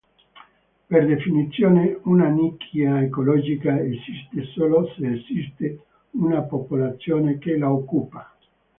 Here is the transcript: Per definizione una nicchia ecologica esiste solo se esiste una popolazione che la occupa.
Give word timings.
Per 0.87 1.05
definizione 1.05 1.95
una 2.05 2.27
nicchia 2.27 3.03
ecologica 3.03 3.79
esiste 3.79 4.45
solo 4.45 4.91
se 4.97 5.13
esiste 5.13 5.83
una 6.13 6.41
popolazione 6.41 7.37
che 7.37 7.55
la 7.55 7.71
occupa. 7.71 8.35